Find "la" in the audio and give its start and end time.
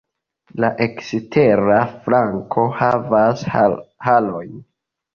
0.63-0.71